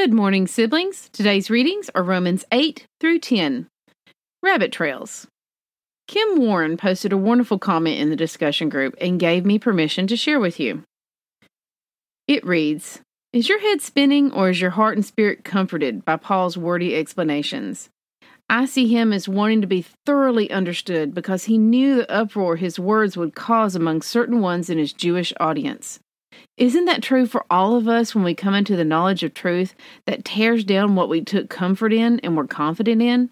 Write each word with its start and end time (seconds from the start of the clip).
Good 0.00 0.14
morning, 0.14 0.46
siblings. 0.46 1.10
Today's 1.12 1.50
readings 1.50 1.90
are 1.92 2.04
Romans 2.04 2.44
8 2.52 2.86
through 3.00 3.18
10. 3.18 3.66
Rabbit 4.44 4.70
Trails. 4.70 5.26
Kim 6.06 6.38
Warren 6.38 6.76
posted 6.76 7.12
a 7.12 7.16
wonderful 7.16 7.58
comment 7.58 7.98
in 7.98 8.08
the 8.08 8.14
discussion 8.14 8.68
group 8.68 8.94
and 9.00 9.18
gave 9.18 9.44
me 9.44 9.58
permission 9.58 10.06
to 10.06 10.16
share 10.16 10.38
with 10.38 10.60
you. 10.60 10.84
It 12.28 12.46
reads 12.46 13.00
Is 13.32 13.48
your 13.48 13.58
head 13.58 13.82
spinning 13.82 14.30
or 14.30 14.50
is 14.50 14.60
your 14.60 14.70
heart 14.70 14.96
and 14.96 15.04
spirit 15.04 15.42
comforted 15.42 16.04
by 16.04 16.14
Paul's 16.14 16.56
wordy 16.56 16.94
explanations? 16.94 17.88
I 18.48 18.66
see 18.66 18.86
him 18.86 19.12
as 19.12 19.28
wanting 19.28 19.62
to 19.62 19.66
be 19.66 19.84
thoroughly 20.06 20.48
understood 20.52 21.12
because 21.12 21.46
he 21.46 21.58
knew 21.58 21.96
the 21.96 22.10
uproar 22.10 22.54
his 22.54 22.78
words 22.78 23.16
would 23.16 23.34
cause 23.34 23.74
among 23.74 24.02
certain 24.02 24.40
ones 24.40 24.70
in 24.70 24.78
his 24.78 24.92
Jewish 24.92 25.32
audience. 25.40 25.98
Isn't 26.56 26.86
that 26.86 27.02
true 27.02 27.26
for 27.26 27.44
all 27.50 27.76
of 27.76 27.88
us 27.88 28.14
when 28.14 28.24
we 28.24 28.34
come 28.34 28.54
into 28.54 28.76
the 28.76 28.84
knowledge 28.84 29.22
of 29.22 29.34
truth 29.34 29.74
that 30.06 30.24
tears 30.24 30.64
down 30.64 30.94
what 30.94 31.08
we 31.08 31.22
took 31.22 31.48
comfort 31.48 31.92
in 31.92 32.20
and 32.20 32.36
were 32.36 32.46
confident 32.46 33.02
in? 33.02 33.30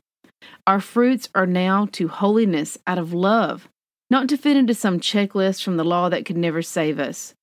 Our 0.67 0.81
fruits 0.81 1.29
are 1.35 1.47
now 1.47 1.89
to 1.93 2.09
holiness 2.09 2.79
out 2.87 2.99
of 2.99 3.13
love, 3.13 3.69
not 4.11 4.29
to 4.29 4.37
fit 4.37 4.57
into 4.57 4.75
some 4.75 5.01
checklist 5.01 5.63
from 5.63 5.77
the 5.77 5.85
law 5.85 6.09
that 6.09 6.25
could 6.25 6.37
never 6.37 6.63
save 6.63 6.99
us. 6.99 7.35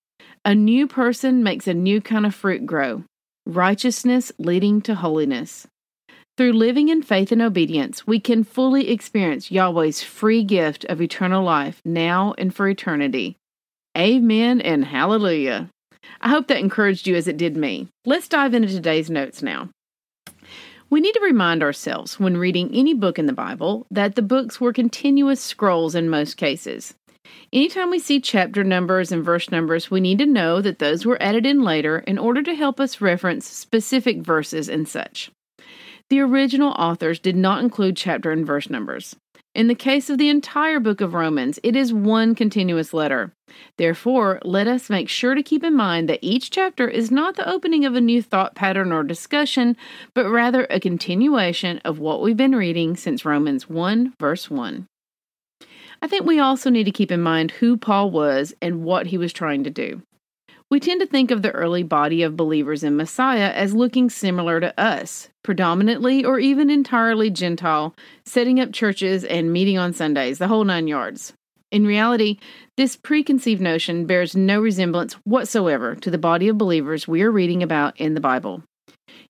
A 0.46 0.56
new 0.56 0.88
person 0.88 1.44
makes 1.44 1.68
a 1.68 1.74
new 1.74 2.02
kind 2.02 2.26
of 2.26 2.36
fruit 2.36 2.66
grow 2.66 3.04
righteousness 3.46 4.32
leading 4.38 4.82
to 4.82 4.96
holiness. 4.96 5.68
Through 6.38 6.54
living 6.54 6.90
in 6.90 7.04
faith 7.04 7.32
and 7.32 7.42
obedience, 7.42 8.08
we 8.08 8.20
can 8.20 8.44
fully 8.44 8.90
experience 8.90 9.52
Yahweh's 9.52 10.02
free 10.02 10.44
gift 10.44 10.86
of 10.86 11.02
eternal 11.02 11.44
life 11.44 11.82
now 11.86 12.34
and 12.38 12.56
for 12.56 12.68
eternity. 12.68 13.38
Amen 13.98 14.60
and 14.62 14.84
hallelujah. 14.84 15.70
I 16.20 16.30
hope 16.30 16.48
that 16.48 16.58
encouraged 16.58 17.06
you 17.08 17.16
as 17.16 17.28
it 17.28 17.38
did 17.38 17.56
me. 17.56 17.88
Let's 18.06 18.28
dive 18.28 18.54
into 18.54 18.68
today's 18.68 19.10
notes 19.10 19.44
now. 19.44 19.70
We 20.90 21.00
need 21.00 21.14
to 21.14 21.22
remind 21.22 21.64
ourselves 21.64 22.20
when 22.20 22.38
reading 22.38 22.70
any 22.74 22.94
book 22.94 23.20
in 23.20 23.26
the 23.26 23.34
Bible 23.34 23.86
that 23.92 24.16
the 24.16 24.22
books 24.22 24.60
were 24.60 24.74
continuous 24.74 25.42
scrolls 25.42 25.96
in 25.96 26.10
most 26.10 26.38
cases. 26.38 26.94
Anytime 27.52 27.92
we 27.92 28.00
see 28.00 28.20
chapter 28.20 28.64
numbers 28.64 29.12
and 29.12 29.24
verse 29.24 29.52
numbers, 29.52 29.92
we 29.92 30.00
need 30.02 30.20
to 30.20 30.26
know 30.26 30.62
that 30.62 30.80
those 30.80 31.06
were 31.06 31.22
added 31.22 31.46
in 31.46 31.62
later 31.62 32.00
in 32.00 32.18
order 32.18 32.42
to 32.44 32.56
help 32.56 32.80
us 32.80 33.02
reference 33.02 33.48
specific 33.48 34.20
verses 34.20 34.70
and 34.70 34.88
such. 34.88 35.32
The 36.10 36.20
original 36.20 36.72
authors 36.72 37.20
did 37.20 37.36
not 37.36 37.64
include 37.64 37.96
chapter 37.96 38.32
and 38.32 38.46
verse 38.46 38.70
numbers. 38.70 39.16
In 39.56 39.68
the 39.68 39.76
case 39.76 40.10
of 40.10 40.18
the 40.18 40.30
entire 40.30 40.80
book 40.80 41.00
of 41.00 41.14
Romans, 41.14 41.60
it 41.62 41.76
is 41.76 41.94
one 41.94 42.34
continuous 42.34 42.92
letter. 42.92 43.34
Therefore, 43.78 44.40
let 44.44 44.68
us 44.68 44.90
make 44.90 45.08
sure 45.08 45.36
to 45.36 45.44
keep 45.44 45.64
in 45.64 45.76
mind 45.76 46.10
that 46.10 46.24
each 46.24 46.50
chapter 46.50 46.88
is 46.88 47.12
not 47.12 47.36
the 47.36 47.48
opening 47.48 47.86
of 47.86 47.94
a 47.94 48.02
new 48.02 48.24
thought 48.24 48.56
pattern 48.56 48.92
or 48.92 49.04
discussion, 49.04 49.78
but 50.16 50.28
rather 50.28 50.66
a 50.72 50.80
continuation 50.80 51.78
of 51.86 52.00
what 52.00 52.24
we've 52.24 52.36
been 52.36 52.56
reading 52.56 52.98
since 52.98 53.26
Romans 53.26 53.70
1, 53.70 54.16
verse 54.20 54.50
1. 54.50 54.88
I 56.02 56.08
think 56.08 56.26
we 56.26 56.40
also 56.40 56.72
need 56.72 56.86
to 56.86 56.92
keep 56.92 57.12
in 57.12 57.22
mind 57.22 57.52
who 57.52 57.78
Paul 57.78 58.10
was 58.10 58.56
and 58.60 58.84
what 58.84 59.06
he 59.06 59.20
was 59.20 59.32
trying 59.32 59.64
to 59.66 59.70
do. 59.70 60.02
We 60.74 60.80
tend 60.80 61.02
to 61.02 61.06
think 61.06 61.30
of 61.30 61.44
the 61.44 61.52
early 61.52 61.84
body 61.84 62.24
of 62.24 62.36
believers 62.36 62.84
in 62.84 62.96
Messiah 62.96 63.52
as 63.52 63.76
looking 63.76 64.10
similar 64.10 64.60
to 64.60 64.74
us, 64.80 65.30
predominantly 65.44 66.26
or 66.26 66.40
even 66.40 66.72
entirely 66.72 67.30
Gentile, 67.30 67.94
setting 68.26 68.60
up 68.60 68.74
churches 68.74 69.24
and 69.24 69.54
meeting 69.54 69.78
on 69.78 69.94
Sundays, 69.94 70.40
the 70.40 70.48
whole 70.48 70.64
nine 70.64 70.88
yards. 70.88 71.34
In 71.72 71.86
reality, 71.86 72.40
this 72.76 72.96
preconceived 72.96 73.62
notion 73.62 74.08
bears 74.08 74.36
no 74.36 74.60
resemblance 74.60 75.14
whatsoever 75.26 75.94
to 75.94 76.10
the 76.10 76.18
body 76.18 76.48
of 76.48 76.58
believers 76.58 77.08
we 77.08 77.22
are 77.22 77.30
reading 77.30 77.62
about 77.62 77.96
in 78.02 78.16
the 78.16 78.20
Bible. 78.20 78.64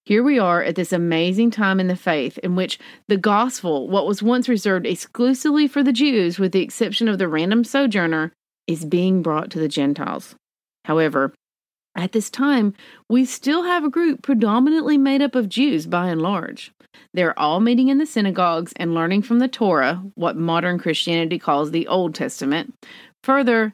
Here 0.06 0.24
we 0.24 0.40
are 0.40 0.64
at 0.64 0.76
this 0.76 0.94
amazing 0.94 1.52
time 1.52 1.82
in 1.82 1.88
the 1.88 1.98
faith 1.98 2.38
in 2.38 2.56
which 2.56 2.80
the 3.10 3.18
gospel, 3.18 3.90
what 3.90 4.08
was 4.08 4.24
once 4.24 4.48
reserved 4.48 4.86
exclusively 4.86 5.68
for 5.68 5.84
the 5.84 5.92
Jews, 5.92 6.40
with 6.40 6.54
the 6.54 6.62
exception 6.62 7.10
of 7.10 7.18
the 7.18 7.28
random 7.28 7.66
sojourner, 7.66 8.32
is 8.66 8.86
being 8.86 9.22
brought 9.22 9.52
to 9.52 9.60
the 9.60 9.68
Gentiles. 9.68 10.36
However, 10.86 11.34
at 11.96 12.12
this 12.12 12.30
time, 12.30 12.74
we 13.10 13.26
still 13.26 13.64
have 13.64 13.84
a 13.84 13.90
group 13.90 14.24
predominantly 14.24 14.98
made 14.98 15.22
up 15.22 15.36
of 15.36 15.50
Jews 15.50 15.86
by 15.86 16.08
and 16.08 16.22
large. 16.22 16.72
They're 17.14 17.38
all 17.38 17.60
meeting 17.60 17.90
in 17.90 18.00
the 18.00 18.06
synagogues 18.06 18.74
and 18.76 18.96
learning 18.96 19.22
from 19.22 19.40
the 19.40 19.48
Torah, 19.48 20.04
what 20.16 20.36
modern 20.36 20.80
Christianity 20.80 21.38
calls 21.38 21.72
the 21.72 21.88
Old 21.88 22.16
Testament. 22.16 22.74
Further, 23.24 23.74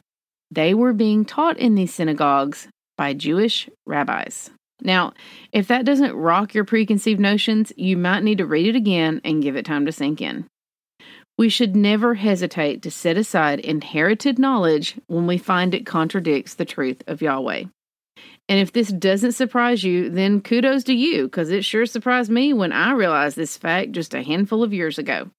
they 0.51 0.73
were 0.73 0.93
being 0.93 1.23
taught 1.23 1.57
in 1.57 1.75
these 1.75 1.93
synagogues 1.93 2.67
by 2.97 3.13
Jewish 3.13 3.69
rabbis. 3.85 4.49
Now, 4.81 5.13
if 5.51 5.67
that 5.67 5.85
doesn't 5.85 6.15
rock 6.15 6.53
your 6.53 6.65
preconceived 6.65 7.19
notions, 7.19 7.71
you 7.77 7.97
might 7.97 8.23
need 8.23 8.37
to 8.39 8.45
read 8.45 8.67
it 8.67 8.75
again 8.75 9.21
and 9.23 9.43
give 9.43 9.55
it 9.55 9.65
time 9.65 9.85
to 9.85 9.91
sink 9.91 10.21
in. 10.21 10.45
We 11.39 11.47
should 11.47 11.73
never 11.73 12.15
hesitate 12.15 12.81
to 12.81 12.91
set 12.91 13.15
aside 13.15 13.61
inherited 13.61 14.37
knowledge 14.37 14.97
when 15.07 15.25
we 15.25 15.37
find 15.37 15.73
it 15.73 15.85
contradicts 15.85 16.55
the 16.55 16.65
truth 16.65 17.01
of 17.07 17.21
Yahweh. 17.21 17.63
And 18.49 18.59
if 18.59 18.73
this 18.73 18.89
doesn't 18.89 19.31
surprise 19.31 19.81
you, 19.81 20.09
then 20.09 20.41
kudos 20.41 20.83
to 20.83 20.93
you, 20.93 21.23
because 21.23 21.49
it 21.49 21.63
sure 21.63 21.85
surprised 21.85 22.29
me 22.29 22.51
when 22.51 22.73
I 22.73 22.91
realized 22.91 23.37
this 23.37 23.55
fact 23.55 23.93
just 23.93 24.13
a 24.13 24.21
handful 24.21 24.63
of 24.63 24.73
years 24.73 24.97
ago. 24.97 25.29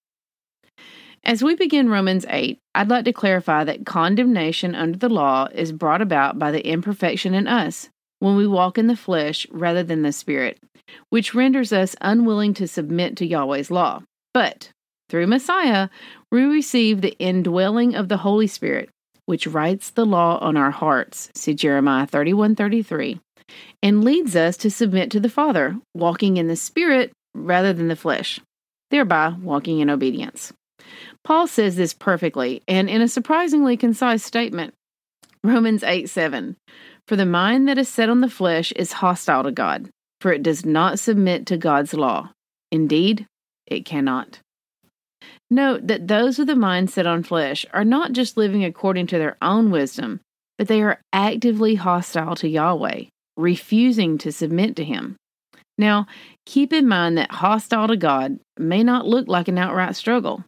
As 1.22 1.44
we 1.44 1.54
begin 1.54 1.90
Romans 1.90 2.24
8, 2.30 2.58
I'd 2.74 2.88
like 2.88 3.04
to 3.04 3.12
clarify 3.12 3.64
that 3.64 3.84
condemnation 3.84 4.74
under 4.74 4.96
the 4.96 5.10
law 5.10 5.48
is 5.52 5.70
brought 5.70 6.00
about 6.00 6.38
by 6.38 6.50
the 6.50 6.66
imperfection 6.66 7.34
in 7.34 7.46
us 7.46 7.90
when 8.20 8.36
we 8.36 8.46
walk 8.46 8.78
in 8.78 8.86
the 8.86 8.96
flesh 8.96 9.46
rather 9.50 9.82
than 9.82 10.00
the 10.00 10.12
spirit, 10.12 10.60
which 11.10 11.34
renders 11.34 11.74
us 11.74 11.94
unwilling 12.00 12.54
to 12.54 12.66
submit 12.66 13.18
to 13.18 13.26
Yahweh's 13.26 13.70
law. 13.70 14.02
But 14.32 14.70
through 15.10 15.26
Messiah, 15.26 15.88
we 16.30 16.44
receive 16.44 17.00
the 17.00 17.16
indwelling 17.18 17.94
of 17.94 18.08
the 18.08 18.18
Holy 18.18 18.46
Spirit, 18.46 18.88
which 19.26 19.46
writes 19.46 19.90
the 19.90 20.06
law 20.06 20.38
on 20.38 20.56
our 20.56 20.70
hearts. 20.70 21.30
See 21.34 21.52
Jeremiah 21.52 22.06
31 22.06 22.54
33. 22.54 23.20
And 23.82 24.04
leads 24.04 24.36
us 24.36 24.56
to 24.58 24.70
submit 24.70 25.10
to 25.10 25.20
the 25.20 25.28
Father, 25.28 25.76
walking 25.94 26.36
in 26.36 26.46
the 26.46 26.56
Spirit 26.56 27.12
rather 27.34 27.72
than 27.72 27.88
the 27.88 27.96
flesh, 27.96 28.40
thereby 28.90 29.34
walking 29.42 29.80
in 29.80 29.90
obedience. 29.90 30.52
Paul 31.24 31.46
says 31.46 31.76
this 31.76 31.92
perfectly 31.92 32.62
and 32.66 32.88
in 32.88 33.02
a 33.02 33.08
surprisingly 33.08 33.76
concise 33.76 34.22
statement. 34.22 34.74
Romans 35.42 35.82
8 35.82 36.08
7. 36.08 36.56
For 37.08 37.16
the 37.16 37.26
mind 37.26 37.66
that 37.66 37.78
is 37.78 37.88
set 37.88 38.08
on 38.08 38.20
the 38.20 38.30
flesh 38.30 38.72
is 38.72 38.92
hostile 38.92 39.42
to 39.42 39.50
God, 39.50 39.90
for 40.20 40.32
it 40.32 40.42
does 40.42 40.64
not 40.64 40.98
submit 40.98 41.46
to 41.46 41.56
God's 41.56 41.94
law. 41.94 42.30
Indeed, 42.70 43.26
it 43.66 43.84
cannot. 43.84 44.40
Note 45.50 45.88
that 45.88 46.06
those 46.06 46.38
with 46.38 46.48
a 46.48 46.54
mind 46.54 46.90
set 46.90 47.06
on 47.06 47.24
flesh 47.24 47.66
are 47.72 47.84
not 47.84 48.12
just 48.12 48.36
living 48.36 48.64
according 48.64 49.08
to 49.08 49.18
their 49.18 49.36
own 49.42 49.70
wisdom, 49.70 50.20
but 50.56 50.68
they 50.68 50.80
are 50.80 51.00
actively 51.12 51.74
hostile 51.74 52.36
to 52.36 52.48
Yahweh, 52.48 53.04
refusing 53.36 54.16
to 54.18 54.30
submit 54.30 54.76
to 54.76 54.84
Him. 54.84 55.16
Now, 55.76 56.06
keep 56.46 56.72
in 56.72 56.86
mind 56.86 57.18
that 57.18 57.32
hostile 57.32 57.88
to 57.88 57.96
God 57.96 58.38
may 58.58 58.84
not 58.84 59.06
look 59.06 59.26
like 59.26 59.48
an 59.48 59.58
outright 59.58 59.96
struggle. 59.96 60.44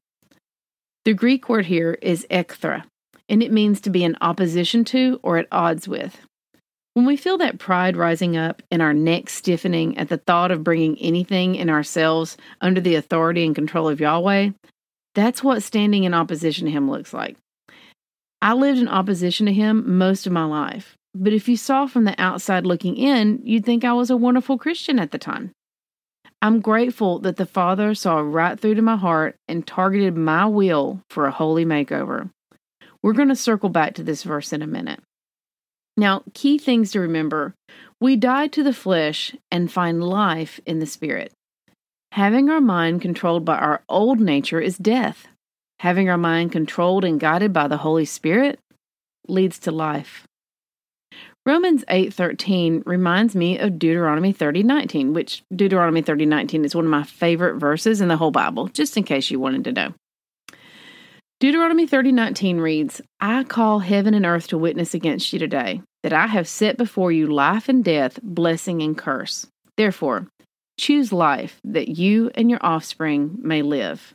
The 1.04 1.14
Greek 1.14 1.48
word 1.48 1.66
here 1.66 1.98
is 2.00 2.26
ekthra, 2.30 2.84
and 3.28 3.42
it 3.42 3.50
means 3.50 3.80
to 3.80 3.90
be 3.90 4.04
in 4.04 4.16
opposition 4.20 4.84
to 4.84 5.18
or 5.22 5.38
at 5.38 5.48
odds 5.50 5.88
with. 5.88 6.20
When 6.94 7.06
we 7.06 7.16
feel 7.16 7.38
that 7.38 7.58
pride 7.58 7.96
rising 7.96 8.36
up 8.36 8.62
and 8.70 8.82
our 8.82 8.92
neck 8.92 9.30
stiffening 9.30 9.96
at 9.96 10.10
the 10.10 10.18
thought 10.18 10.50
of 10.50 10.62
bringing 10.62 10.98
anything 10.98 11.54
in 11.54 11.70
ourselves 11.70 12.36
under 12.60 12.82
the 12.82 12.96
authority 12.96 13.46
and 13.46 13.54
control 13.54 13.88
of 13.88 13.98
Yahweh, 13.98 14.50
that's 15.14 15.42
what 15.42 15.62
standing 15.62 16.04
in 16.04 16.14
opposition 16.14 16.66
to 16.66 16.72
him 16.72 16.90
looks 16.90 17.12
like. 17.12 17.36
I 18.40 18.54
lived 18.54 18.78
in 18.78 18.88
opposition 18.88 19.46
to 19.46 19.52
him 19.52 19.98
most 19.98 20.26
of 20.26 20.32
my 20.32 20.44
life, 20.44 20.96
but 21.14 21.32
if 21.32 21.48
you 21.48 21.56
saw 21.56 21.86
from 21.86 22.04
the 22.04 22.20
outside 22.20 22.66
looking 22.66 22.96
in, 22.96 23.40
you'd 23.44 23.64
think 23.64 23.84
I 23.84 23.92
was 23.92 24.10
a 24.10 24.16
wonderful 24.16 24.58
Christian 24.58 24.98
at 24.98 25.10
the 25.10 25.18
time. 25.18 25.52
I'm 26.40 26.60
grateful 26.60 27.20
that 27.20 27.36
the 27.36 27.46
Father 27.46 27.94
saw 27.94 28.18
right 28.18 28.58
through 28.58 28.74
to 28.74 28.82
my 28.82 28.96
heart 28.96 29.36
and 29.46 29.64
targeted 29.64 30.16
my 30.16 30.46
will 30.46 31.00
for 31.08 31.26
a 31.26 31.30
holy 31.30 31.64
makeover. 31.64 32.30
We're 33.00 33.12
going 33.12 33.28
to 33.28 33.36
circle 33.36 33.68
back 33.68 33.94
to 33.94 34.02
this 34.02 34.24
verse 34.24 34.52
in 34.52 34.60
a 34.60 34.66
minute. 34.66 35.00
Now, 35.96 36.24
key 36.34 36.58
things 36.58 36.90
to 36.92 37.00
remember 37.00 37.54
we 38.00 38.16
die 38.16 38.48
to 38.48 38.64
the 38.64 38.72
flesh 38.72 39.36
and 39.52 39.70
find 39.70 40.02
life 40.02 40.58
in 40.66 40.80
the 40.80 40.86
Spirit. 40.86 41.32
Having 42.12 42.50
our 42.50 42.60
mind 42.60 43.00
controlled 43.00 43.46
by 43.46 43.56
our 43.56 43.82
old 43.88 44.20
nature 44.20 44.60
is 44.60 44.76
death. 44.76 45.28
Having 45.78 46.10
our 46.10 46.18
mind 46.18 46.52
controlled 46.52 47.06
and 47.06 47.18
guided 47.18 47.54
by 47.54 47.68
the 47.68 47.78
Holy 47.78 48.04
Spirit 48.04 48.58
leads 49.28 49.58
to 49.60 49.70
life. 49.70 50.26
Romans 51.46 51.84
8:13 51.88 52.82
reminds 52.84 53.34
me 53.34 53.58
of 53.58 53.78
Deuteronomy 53.78 54.30
30:19, 54.30 55.14
which 55.14 55.42
Deuteronomy 55.56 56.02
30:19 56.02 56.66
is 56.66 56.74
one 56.74 56.84
of 56.84 56.90
my 56.90 57.02
favorite 57.02 57.58
verses 57.58 58.02
in 58.02 58.08
the 58.08 58.18
whole 58.18 58.30
Bible, 58.30 58.68
just 58.68 58.98
in 58.98 59.04
case 59.04 59.30
you 59.30 59.40
wanted 59.40 59.64
to 59.64 59.72
know. 59.72 59.94
Deuteronomy 61.40 61.86
30:19 61.86 62.58
reads, 62.60 63.00
"I 63.20 63.42
call 63.42 63.78
heaven 63.78 64.12
and 64.12 64.26
earth 64.26 64.48
to 64.48 64.58
witness 64.58 64.92
against 64.92 65.32
you 65.32 65.38
today, 65.38 65.80
that 66.02 66.12
I 66.12 66.26
have 66.26 66.46
set 66.46 66.76
before 66.76 67.10
you 67.10 67.26
life 67.26 67.70
and 67.70 67.82
death, 67.82 68.20
blessing 68.22 68.82
and 68.82 68.98
curse. 68.98 69.46
Therefore, 69.78 70.28
choose 70.78 71.12
life 71.12 71.60
that 71.64 71.88
you 71.88 72.30
and 72.34 72.50
your 72.50 72.60
offspring 72.62 73.38
may 73.40 73.62
live." 73.62 74.14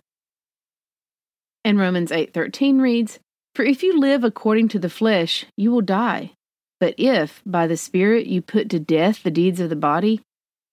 And 1.64 1.80
Romans 1.80 2.12
8:13 2.12 2.80
reads, 2.80 3.20
"For 3.56 3.64
if 3.64 3.84
you 3.84 4.00
live 4.00 4.24
according 4.24 4.70
to 4.70 4.80
the 4.80 4.90
flesh, 4.90 5.46
you 5.56 5.72
will 5.72 5.82
die." 5.82 6.34
But 6.80 6.96
if 6.98 7.42
by 7.46 7.68
the 7.68 7.78
Spirit 7.78 8.28
you 8.28 8.42
put 8.42 8.70
to 8.70 8.80
death 8.80 9.24
the 9.24 9.32
deeds 9.32 9.60
of 9.60 9.70
the 9.70 9.76
body, 9.76 10.22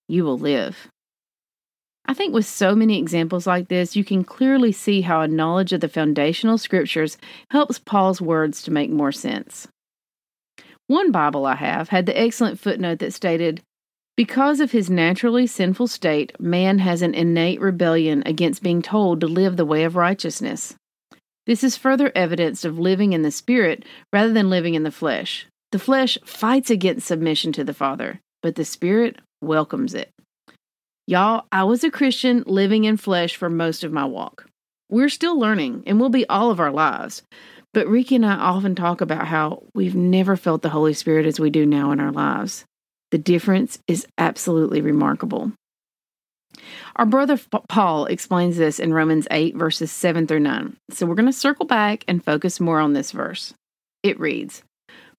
you 0.09 0.25
will 0.25 0.39
live. 0.39 0.89
I 2.07 2.13
think 2.13 2.35
with 2.35 2.45
so 2.45 2.75
many 2.75 2.99
examples 2.99 3.47
like 3.47 3.69
this, 3.69 3.97
you 3.97 4.05
can 4.05 4.25
clearly 4.25 4.73
see 4.73 5.01
how 5.01 5.23
a 5.23 5.29
knowledge 5.29 5.73
of 5.73 5.81
the 5.81 5.89
foundational 5.89 6.59
scriptures 6.59 7.17
helps 7.51 7.79
Paul's 7.79 8.21
words 8.21 8.63
to 8.63 8.71
make 8.71 8.91
more 8.91 9.13
sense. 9.13 9.67
One 10.87 11.11
Bible 11.11 11.47
I 11.47 11.55
have 11.55 11.89
had 11.89 12.05
the 12.05 12.19
excellent 12.19 12.61
footnote 12.61 12.99
that 12.99 13.15
stated, 13.15 13.63
Because 14.17 14.61
of 14.61 14.71
his 14.71 14.89
naturally 14.89 15.45
sinful 15.47 15.89
state, 15.89 16.39
man 16.39 16.79
has 16.79 17.03
an 17.03 17.15
innate 17.15 17.61
rebellion 17.61 18.23
against 18.25 18.63
being 18.63 18.81
told 18.81 19.21
to 19.21 19.27
live 19.27 19.57
the 19.57 19.65
way 19.65 19.83
of 19.83 19.97
righteousness. 19.97 20.77
This 21.47 21.65
is 21.65 21.77
further 21.77 22.13
evidence 22.15 22.65
of 22.65 22.79
living 22.79 23.13
in 23.13 23.23
the 23.23 23.33
Spirit 23.33 23.85
rather 24.13 24.33
than 24.33 24.51
living 24.51 24.75
in 24.75 24.85
the 24.85 24.93
flesh. 24.93 25.47
The 25.73 25.81
flesh 25.81 26.17
fights 26.25 26.71
against 26.71 27.09
submission 27.09 27.51
to 27.53 27.65
the 27.65 27.75
Father, 27.75 28.21
but 28.41 28.55
the 28.55 28.65
Spirit 28.65 29.19
welcomes 29.43 29.95
it. 29.95 30.11
Y'all, 31.09 31.47
I 31.51 31.65
was 31.65 31.83
a 31.83 31.91
Christian 31.91 32.45
living 32.47 32.85
in 32.85 32.97
flesh 32.97 33.35
for 33.35 33.51
most 33.51 33.83
of 33.83 33.93
my 33.93 34.05
walk. 34.05 34.47
We're 34.89 35.09
still 35.09 35.37
learning 35.37 35.83
and 35.89 35.99
will 35.99 36.09
be 36.09 36.27
all 36.29 36.53
of 36.53 36.61
our 36.61 36.71
lives. 36.71 37.23
But 37.73 37.89
Ricky 37.89 38.15
and 38.15 38.25
I 38.25 38.37
often 38.37 38.77
talk 38.77 39.01
about 39.01 39.27
how 39.27 39.65
we've 39.75 39.97
never 39.97 40.37
felt 40.37 40.63
the 40.63 40.69
Holy 40.69 40.95
Spirit 40.95 41.27
as 41.27 41.41
we 41.41 41.51
do 41.51 41.67
now 41.67 41.91
in 41.91 41.99
our 41.99 42.13
lives. 42.13 42.65
The 43.11 43.19
difference 43.19 43.79
is 43.87 44.07
absolutely 44.19 44.81
remarkable. 44.81 45.53
Our 46.97 47.07
brother 47.07 47.39
Paul 47.69 48.07
explains 48.07 48.57
this 48.57 48.79
in 48.79 48.95
Romans 48.95 49.27
8, 49.31 49.57
verses 49.57 49.91
7 49.91 50.27
through 50.27 50.41
9. 50.41 50.77
So 50.91 51.07
we're 51.07 51.15
going 51.15 51.27
to 51.27 51.33
circle 51.33 51.67
back 51.67 52.05
and 52.07 52.25
focus 52.25 52.61
more 52.61 52.81
on 52.81 52.93
this 52.93 53.11
verse. 53.11 53.55
It 54.03 54.21
reads 54.21 54.63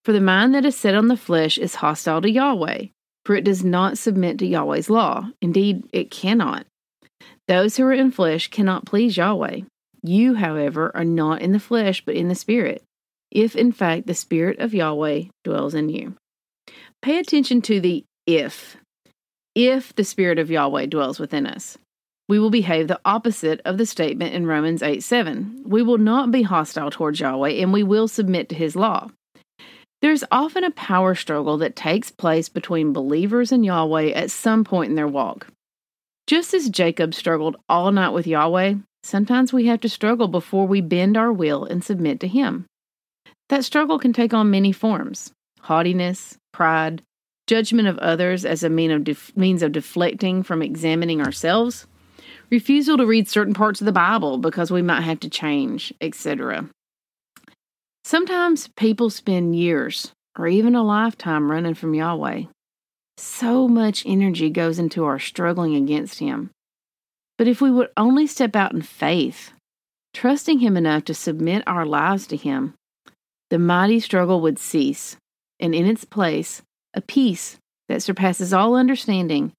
for 0.06 0.14
the 0.14 0.22
mind 0.22 0.54
that 0.54 0.66
is 0.66 0.78
set 0.78 0.94
on 0.94 1.08
the 1.08 1.18
flesh 1.18 1.58
is 1.58 1.76
hostile 1.76 2.22
to 2.22 2.30
Yahweh, 2.30 2.86
for 3.26 3.36
it 3.36 3.44
does 3.44 3.64
not 3.64 3.98
submit 3.98 4.38
to 4.38 4.46
Yahweh's 4.46 4.88
law. 4.88 5.32
Indeed, 5.42 5.90
it 5.92 6.12
cannot. 6.12 6.68
Those 7.48 7.76
who 7.76 7.86
are 7.86 7.94
in 7.94 8.12
flesh 8.12 8.52
cannot 8.52 8.86
please 8.86 9.18
Yahweh. 9.18 9.62
You, 10.04 10.36
however, 10.36 10.92
are 10.96 11.04
not 11.04 11.42
in 11.42 11.54
the 11.54 11.60
flesh, 11.60 12.06
but 12.06 12.14
in 12.14 12.28
the 12.28 12.36
Spirit, 12.36 12.84
if 13.32 13.56
in 13.56 13.72
fact 13.72 14.06
the 14.06 14.14
Spirit 14.14 14.60
of 14.60 14.76
Yahweh 14.76 15.24
dwells 15.44 15.74
in 15.74 15.90
you. 15.90 16.16
Pay 17.06 17.20
attention 17.20 17.62
to 17.62 17.80
the 17.80 18.04
if. 18.26 18.78
If 19.54 19.94
the 19.94 20.04
Spirit 20.04 20.40
of 20.40 20.50
Yahweh 20.50 20.88
dwells 20.88 21.20
within 21.20 21.46
us, 21.46 21.78
we 22.28 22.40
will 22.40 22.50
behave 22.50 22.88
the 22.88 23.00
opposite 23.06 23.62
of 23.64 23.78
the 23.78 23.86
statement 23.86 24.34
in 24.34 24.48
Romans 24.48 24.82
8 24.82 25.04
7. 25.04 25.66
We 25.68 25.84
will 25.84 26.00
not 26.00 26.32
be 26.32 26.42
hostile 26.42 26.90
towards 26.90 27.20
Yahweh, 27.20 27.62
and 27.62 27.72
we 27.72 27.84
will 27.84 28.08
submit 28.08 28.50
to 28.50 28.56
his 28.56 28.76
law. 28.76 29.12
There's 30.02 30.24
often 30.32 30.64
a 30.64 30.72
power 30.72 31.14
struggle 31.14 31.60
that 31.60 31.76
takes 31.76 32.10
place 32.10 32.50
between 32.50 32.92
believers 32.92 33.52
and 33.52 33.64
Yahweh 33.64 34.10
at 34.10 34.32
some 34.32 34.64
point 34.64 34.90
in 34.90 34.96
their 34.96 35.08
walk. 35.08 35.46
Just 36.26 36.56
as 36.56 36.72
Jacob 36.72 37.14
struggled 37.14 37.56
all 37.70 37.92
night 37.92 38.14
with 38.14 38.26
Yahweh, 38.26 38.78
sometimes 39.04 39.54
we 39.54 39.68
have 39.68 39.82
to 39.82 39.90
struggle 39.90 40.28
before 40.28 40.66
we 40.66 40.82
bend 40.82 41.18
our 41.18 41.32
will 41.32 41.66
and 41.66 41.84
submit 41.84 42.20
to 42.22 42.28
Him. 42.28 42.66
That 43.50 43.64
struggle 43.64 44.00
can 44.00 44.12
take 44.12 44.34
on 44.34 44.50
many 44.50 44.72
forms 44.72 45.32
haughtiness, 45.66 46.38
pride, 46.56 47.02
judgment 47.48 47.88
of 47.88 47.98
others 48.00 48.46
as 48.46 48.64
a 48.64 48.70
mean 48.70 48.92
of 48.92 49.04
def- 49.04 49.36
means 49.36 49.62
of 49.62 49.74
deflecting 49.74 50.42
from 50.42 50.62
examining 50.62 51.22
ourselves, 51.22 51.86
refusal 52.50 52.98
to 52.98 53.06
read 53.06 53.28
certain 53.28 53.54
parts 53.54 53.82
of 53.82 53.86
the 53.86 53.92
Bible 53.92 54.38
because 54.38 54.72
we 54.72 54.82
might 54.82 55.02
have 55.02 55.20
to 55.20 55.30
change, 55.30 55.94
etc. 56.00 56.70
Sometimes 58.06 58.70
people 58.78 59.10
spend 59.10 59.56
years 59.56 60.14
or 60.38 60.48
even 60.48 60.76
a 60.76 60.84
lifetime 60.84 61.52
running 61.52 61.74
from 61.74 61.94
Yahweh. 61.94 62.44
So 63.18 63.68
much 63.68 64.06
energy 64.06 64.50
goes 64.50 64.80
into 64.80 65.04
our 65.04 65.20
struggling 65.20 65.76
against 65.76 66.20
Him. 66.20 66.52
But 67.38 67.48
if 67.48 67.60
we 67.60 67.72
would 67.72 67.90
only 67.98 68.28
step 68.28 68.56
out 68.56 68.74
in 68.74 68.82
faith, 68.82 69.52
trusting 70.14 70.60
Him 70.60 70.78
enough 70.78 71.04
to 71.06 71.14
submit 71.14 71.64
our 71.68 71.86
lives 71.86 72.28
to 72.28 72.38
Him, 72.38 72.76
the 73.50 73.60
mighty 73.60 74.00
struggle 74.00 74.42
would 74.42 74.60
cease, 74.60 75.18
and 75.60 75.74
in 75.74 75.86
its 75.86 76.06
place, 76.06 76.62
a 76.94 77.02
peace 77.02 77.58
that 77.90 78.02
surpasses 78.02 78.54
all 78.54 78.76
understanding 78.76 79.52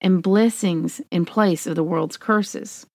and 0.00 0.22
blessings 0.22 1.00
in 1.10 1.24
place 1.24 1.66
of 1.66 1.76
the 1.76 1.84
world's 1.84 2.16
curses. 2.16 2.86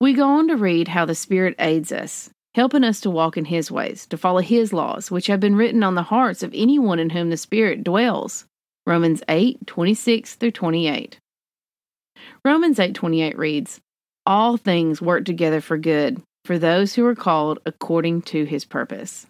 We 0.00 0.12
go 0.12 0.28
on 0.28 0.48
to 0.48 0.56
read 0.56 0.88
how 0.88 1.04
the 1.04 1.14
Spirit 1.14 1.54
aids 1.58 1.92
us 1.92 2.30
helping 2.58 2.82
us 2.82 3.00
to 3.00 3.08
walk 3.08 3.36
in 3.36 3.44
His 3.44 3.70
ways, 3.70 4.04
to 4.06 4.16
follow 4.16 4.40
His 4.40 4.72
laws, 4.72 5.12
which 5.12 5.28
have 5.28 5.38
been 5.38 5.54
written 5.54 5.84
on 5.84 5.94
the 5.94 6.02
hearts 6.02 6.42
of 6.42 6.50
anyone 6.52 6.98
in 6.98 7.10
whom 7.10 7.30
the 7.30 7.36
Spirit 7.36 7.84
dwells. 7.84 8.46
Romans 8.84 9.22
8 9.28 9.64
26 9.66 10.34
through 10.34 10.50
28. 10.50 11.20
Romans 12.44 12.80
8 12.80 12.94
28 12.94 13.38
reads, 13.38 13.80
All 14.26 14.56
things 14.56 15.00
work 15.00 15.24
together 15.24 15.60
for 15.60 15.78
good 15.78 16.20
for 16.44 16.58
those 16.58 16.94
who 16.94 17.06
are 17.06 17.14
called 17.14 17.60
according 17.64 18.22
to 18.22 18.44
His 18.44 18.64
purpose. 18.64 19.26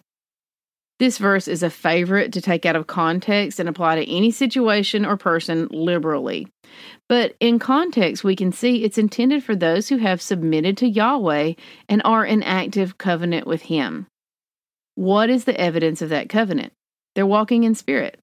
This 0.99 1.17
verse 1.17 1.47
is 1.47 1.63
a 1.63 1.69
favorite 1.69 2.33
to 2.33 2.41
take 2.41 2.65
out 2.65 2.75
of 2.75 2.87
context 2.87 3.57
and 3.57 3.69
apply 3.69 3.95
to 3.95 4.11
any 4.11 4.31
situation 4.31 5.05
or 5.05 5.15
person 5.15 5.69
liberally. 5.71 6.47
But 7.07 7.35
in 7.39 7.57
context, 7.57 8.25
we 8.25 8.35
can 8.35 8.51
see 8.51 8.83
it's 8.83 8.97
intended 8.97 9.41
for 9.43 9.55
those 9.55 9.87
who 9.87 9.97
have 9.97 10.21
submitted 10.21 10.75
to 10.77 10.89
Yahweh 10.89 11.53
and 11.87 12.01
are 12.03 12.25
in 12.25 12.43
active 12.43 12.97
covenant 12.97 13.47
with 13.47 13.63
Him. 13.63 14.07
What 14.95 15.29
is 15.29 15.45
the 15.45 15.59
evidence 15.59 16.01
of 16.01 16.09
that 16.09 16.27
covenant? 16.27 16.73
They're 17.15 17.25
walking 17.25 17.63
in 17.63 17.75
spirit. 17.75 18.19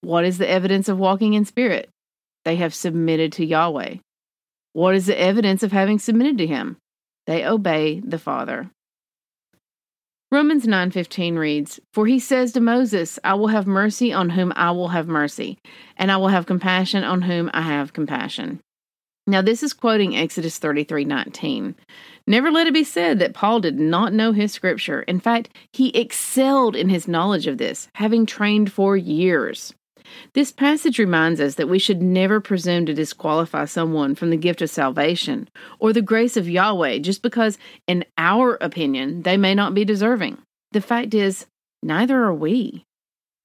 What 0.00 0.24
is 0.24 0.38
the 0.38 0.48
evidence 0.48 0.88
of 0.88 0.98
walking 0.98 1.34
in 1.34 1.44
spirit? 1.44 1.90
They 2.46 2.56
have 2.56 2.74
submitted 2.74 3.32
to 3.34 3.44
Yahweh. 3.44 3.96
What 4.72 4.94
is 4.94 5.06
the 5.06 5.20
evidence 5.20 5.62
of 5.62 5.72
having 5.72 5.98
submitted 5.98 6.38
to 6.38 6.46
Him? 6.46 6.78
They 7.26 7.44
obey 7.44 8.00
the 8.00 8.18
Father. 8.18 8.70
Romans 10.32 10.66
9:15 10.66 11.36
reads, 11.36 11.78
"For 11.92 12.06
he 12.06 12.18
says 12.18 12.50
to 12.52 12.60
Moses, 12.60 13.18
I 13.22 13.34
will 13.34 13.46
have 13.46 13.66
mercy 13.66 14.12
on 14.12 14.30
whom 14.30 14.52
I 14.56 14.72
will 14.72 14.88
have 14.88 15.06
mercy, 15.06 15.56
and 15.96 16.10
I 16.10 16.16
will 16.16 16.28
have 16.28 16.46
compassion 16.46 17.04
on 17.04 17.22
whom 17.22 17.48
I 17.54 17.62
have 17.62 17.92
compassion." 17.92 18.58
Now 19.28 19.40
this 19.40 19.62
is 19.62 19.72
quoting 19.72 20.16
Exodus 20.16 20.58
33:19. 20.58 21.76
Never 22.26 22.50
let 22.50 22.66
it 22.66 22.74
be 22.74 22.82
said 22.82 23.20
that 23.20 23.34
Paul 23.34 23.60
did 23.60 23.78
not 23.78 24.12
know 24.12 24.32
his 24.32 24.52
scripture. 24.52 25.02
In 25.02 25.20
fact, 25.20 25.48
he 25.72 25.90
excelled 25.90 26.74
in 26.74 26.88
his 26.88 27.06
knowledge 27.06 27.46
of 27.46 27.58
this, 27.58 27.88
having 27.94 28.26
trained 28.26 28.72
for 28.72 28.96
years. 28.96 29.74
This 30.34 30.52
passage 30.52 30.98
reminds 30.98 31.40
us 31.40 31.54
that 31.56 31.68
we 31.68 31.78
should 31.78 32.02
never 32.02 32.40
presume 32.40 32.86
to 32.86 32.94
disqualify 32.94 33.64
someone 33.64 34.14
from 34.14 34.30
the 34.30 34.36
gift 34.36 34.62
of 34.62 34.70
salvation 34.70 35.48
or 35.78 35.92
the 35.92 36.02
grace 36.02 36.36
of 36.36 36.48
Yahweh 36.48 36.98
just 36.98 37.22
because, 37.22 37.58
in 37.86 38.04
our 38.18 38.56
opinion, 38.60 39.22
they 39.22 39.36
may 39.36 39.54
not 39.54 39.74
be 39.74 39.84
deserving. 39.84 40.38
The 40.72 40.80
fact 40.80 41.14
is, 41.14 41.46
neither 41.82 42.22
are 42.22 42.34
we. 42.34 42.84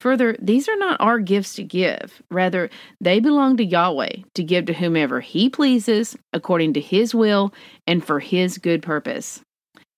Further, 0.02 0.36
these 0.40 0.68
are 0.68 0.76
not 0.76 1.00
our 1.00 1.20
gifts 1.20 1.54
to 1.54 1.62
give. 1.62 2.24
Rather, 2.28 2.70
they 3.00 3.20
belong 3.20 3.56
to 3.58 3.64
Yahweh 3.64 4.16
to 4.34 4.42
give 4.42 4.66
to 4.66 4.72
whomever 4.72 5.20
He 5.20 5.48
pleases, 5.48 6.16
according 6.32 6.72
to 6.72 6.80
His 6.80 7.14
will 7.14 7.54
and 7.86 8.04
for 8.04 8.18
His 8.18 8.58
good 8.58 8.82
purpose. 8.82 9.40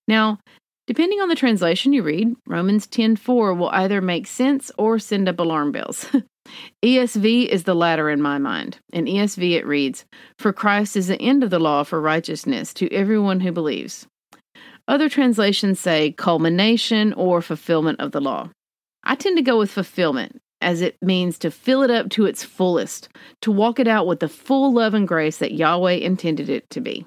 Now, 0.06 0.40
depending 0.87 1.21
on 1.21 1.30
the 1.30 1.35
translation 1.35 1.94
you 1.94 2.02
read, 2.02 2.37
Romans 2.47 2.87
10:4 2.87 3.56
will 3.56 3.71
either 3.71 4.02
make 4.02 4.26
sense 4.26 4.71
or 4.76 4.99
send 4.99 5.26
up 5.26 5.38
alarm 5.38 5.73
bells. 5.73 6.06
ESV 6.84 7.46
is 7.46 7.64
the 7.64 7.74
latter 7.74 8.10
in 8.10 8.20
my 8.20 8.38
mind. 8.38 8.78
In 8.92 9.06
ESV, 9.06 9.52
it 9.52 9.66
reads, 9.66 10.04
For 10.38 10.52
Christ 10.52 10.96
is 10.96 11.08
the 11.08 11.20
end 11.20 11.42
of 11.42 11.50
the 11.50 11.58
law 11.58 11.84
for 11.84 12.00
righteousness 12.00 12.74
to 12.74 12.92
everyone 12.92 13.40
who 13.40 13.52
believes. 13.52 14.06
Other 14.86 15.08
translations 15.08 15.80
say 15.80 16.12
culmination 16.12 17.14
or 17.14 17.40
fulfillment 17.40 18.00
of 18.00 18.12
the 18.12 18.20
law. 18.20 18.50
I 19.02 19.14
tend 19.14 19.36
to 19.38 19.42
go 19.42 19.58
with 19.58 19.70
fulfillment, 19.70 20.40
as 20.60 20.82
it 20.82 20.96
means 21.00 21.38
to 21.38 21.50
fill 21.50 21.82
it 21.82 21.90
up 21.90 22.10
to 22.10 22.26
its 22.26 22.44
fullest, 22.44 23.08
to 23.42 23.50
walk 23.50 23.78
it 23.78 23.88
out 23.88 24.06
with 24.06 24.20
the 24.20 24.28
full 24.28 24.72
love 24.72 24.94
and 24.94 25.08
grace 25.08 25.38
that 25.38 25.52
Yahweh 25.52 25.94
intended 25.94 26.50
it 26.50 26.68
to 26.70 26.80
be. 26.80 27.06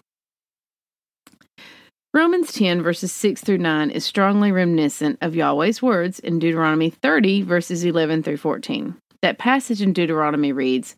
Romans 2.14 2.52
10, 2.54 2.82
verses 2.82 3.12
6 3.12 3.42
through 3.42 3.60
9, 3.60 3.92
is 3.92 4.04
strongly 4.04 4.52
reminiscent 4.52 5.20
of 5.22 5.36
Yahweh's 5.36 5.84
words 5.84 6.20
in 6.20 6.40
Deuteronomy 6.40 6.90
30, 6.90 7.44
verses 7.44 7.84
11 7.84 8.24
through 8.24 8.38
14. 8.38 8.96
That 9.22 9.38
passage 9.38 9.82
in 9.82 9.94
Deuteronomy 9.94 10.52
reads, 10.52 10.96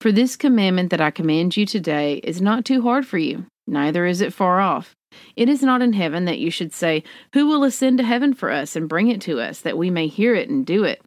For 0.00 0.10
this 0.10 0.36
commandment 0.36 0.90
that 0.90 1.00
I 1.00 1.10
command 1.10 1.56
you 1.56 1.66
today 1.66 2.20
is 2.24 2.40
not 2.40 2.64
too 2.64 2.82
hard 2.82 3.06
for 3.06 3.18
you, 3.18 3.46
neither 3.66 4.06
is 4.06 4.20
it 4.20 4.32
far 4.32 4.60
off. 4.60 4.94
It 5.36 5.48
is 5.48 5.62
not 5.62 5.82
in 5.82 5.92
heaven 5.92 6.24
that 6.24 6.38
you 6.38 6.50
should 6.50 6.72
say, 6.72 7.02
Who 7.32 7.46
will 7.46 7.64
ascend 7.64 7.98
to 7.98 8.04
heaven 8.04 8.34
for 8.34 8.50
us 8.50 8.76
and 8.76 8.88
bring 8.88 9.08
it 9.08 9.20
to 9.22 9.40
us, 9.40 9.60
that 9.60 9.78
we 9.78 9.90
may 9.90 10.06
hear 10.06 10.34
it 10.34 10.48
and 10.48 10.64
do 10.66 10.84
it? 10.84 11.02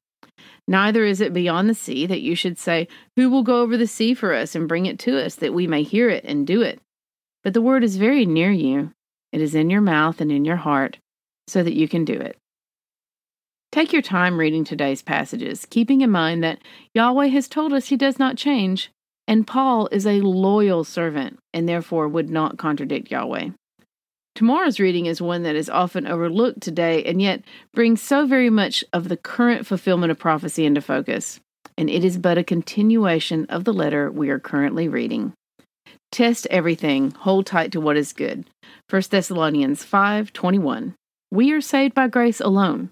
Neither 0.67 1.03
is 1.03 1.19
it 1.19 1.33
beyond 1.33 1.69
the 1.69 1.75
sea 1.75 2.05
that 2.05 2.21
you 2.21 2.35
should 2.35 2.57
say, 2.57 2.87
Who 3.17 3.29
will 3.29 3.43
go 3.43 3.61
over 3.61 3.77
the 3.77 3.87
sea 3.87 4.13
for 4.13 4.33
us 4.33 4.55
and 4.55 4.67
bring 4.67 4.85
it 4.85 4.99
to 4.99 5.23
us, 5.23 5.35
that 5.35 5.53
we 5.53 5.67
may 5.67 5.83
hear 5.83 6.09
it 6.09 6.23
and 6.23 6.47
do 6.47 6.61
it? 6.61 6.79
But 7.43 7.53
the 7.53 7.61
word 7.61 7.83
is 7.83 7.97
very 7.97 8.25
near 8.25 8.51
you. 8.51 8.91
It 9.33 9.41
is 9.41 9.55
in 9.55 9.69
your 9.69 9.81
mouth 9.81 10.21
and 10.21 10.31
in 10.31 10.45
your 10.45 10.55
heart, 10.55 10.97
so 11.47 11.63
that 11.63 11.75
you 11.75 11.89
can 11.89 12.05
do 12.05 12.13
it. 12.13 12.37
Take 13.73 13.91
your 13.91 14.03
time 14.03 14.39
reading 14.39 14.63
today's 14.63 15.01
passages, 15.01 15.65
keeping 15.67 16.01
in 16.01 16.11
mind 16.11 16.43
that 16.43 16.59
Yahweh 16.93 17.29
has 17.29 17.47
told 17.47 17.73
us 17.73 17.87
he 17.87 17.97
does 17.97 18.19
not 18.19 18.37
change, 18.37 18.91
and 19.27 19.47
Paul 19.47 19.89
is 19.91 20.05
a 20.05 20.21
loyal 20.21 20.83
servant 20.83 21.39
and 21.55 21.67
therefore 21.67 22.07
would 22.07 22.29
not 22.29 22.59
contradict 22.59 23.09
Yahweh. 23.09 23.49
Tomorrow's 24.35 24.79
reading 24.79 25.07
is 25.07 25.23
one 25.23 25.41
that 25.41 25.55
is 25.55 25.71
often 25.71 26.05
overlooked 26.05 26.61
today 26.61 27.03
and 27.03 27.19
yet 27.19 27.41
brings 27.73 27.99
so 27.99 28.27
very 28.27 28.51
much 28.51 28.83
of 28.93 29.09
the 29.09 29.17
current 29.17 29.65
fulfillment 29.65 30.11
of 30.11 30.19
prophecy 30.19 30.67
into 30.67 30.79
focus, 30.79 31.39
and 31.75 31.89
it 31.89 32.05
is 32.05 32.19
but 32.19 32.37
a 32.37 32.43
continuation 32.43 33.47
of 33.47 33.63
the 33.63 33.73
letter 33.73 34.11
we 34.11 34.29
are 34.29 34.37
currently 34.37 34.87
reading. 34.87 35.33
Test 36.11 36.45
everything, 36.51 37.09
hold 37.09 37.47
tight 37.47 37.71
to 37.71 37.81
what 37.81 37.97
is 37.97 38.13
good. 38.13 38.45
1 38.87 39.01
Thessalonians 39.09 39.83
5:21. 39.83 40.93
We 41.31 41.51
are 41.53 41.61
saved 41.61 41.95
by 41.95 42.07
grace 42.07 42.39
alone. 42.39 42.91